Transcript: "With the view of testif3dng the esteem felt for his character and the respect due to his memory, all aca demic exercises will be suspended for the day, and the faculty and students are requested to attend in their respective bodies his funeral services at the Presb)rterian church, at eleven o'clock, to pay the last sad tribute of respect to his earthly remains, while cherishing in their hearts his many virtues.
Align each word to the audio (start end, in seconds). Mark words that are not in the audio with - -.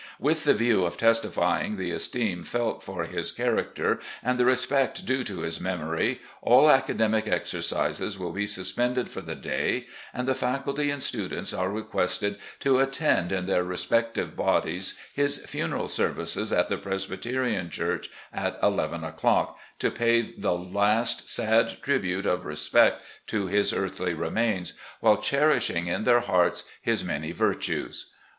"With 0.19 0.45
the 0.45 0.55
view 0.55 0.83
of 0.85 0.97
testif3dng 0.97 1.77
the 1.77 1.91
esteem 1.91 2.41
felt 2.43 2.81
for 2.81 3.03
his 3.03 3.31
character 3.31 3.99
and 4.23 4.39
the 4.39 4.45
respect 4.45 5.05
due 5.05 5.23
to 5.25 5.41
his 5.41 5.61
memory, 5.61 6.21
all 6.41 6.71
aca 6.71 6.95
demic 6.95 7.27
exercises 7.27 8.17
will 8.17 8.31
be 8.31 8.47
suspended 8.47 9.11
for 9.11 9.21
the 9.21 9.35
day, 9.35 9.85
and 10.11 10.27
the 10.27 10.33
faculty 10.33 10.89
and 10.89 11.03
students 11.03 11.53
are 11.53 11.69
requested 11.69 12.39
to 12.61 12.79
attend 12.79 13.31
in 13.31 13.45
their 13.45 13.63
respective 13.63 14.35
bodies 14.35 14.97
his 15.13 15.37
funeral 15.45 15.87
services 15.87 16.51
at 16.51 16.67
the 16.67 16.77
Presb)rterian 16.77 17.69
church, 17.69 18.09
at 18.33 18.57
eleven 18.63 19.03
o'clock, 19.03 19.59
to 19.77 19.91
pay 19.91 20.21
the 20.23 20.55
last 20.57 21.29
sad 21.29 21.77
tribute 21.83 22.25
of 22.25 22.43
respect 22.43 23.03
to 23.27 23.45
his 23.45 23.71
earthly 23.71 24.15
remains, 24.15 24.73
while 24.99 25.17
cherishing 25.17 25.85
in 25.85 26.05
their 26.05 26.21
hearts 26.21 26.67
his 26.81 27.03
many 27.03 27.31
virtues. 27.31 28.09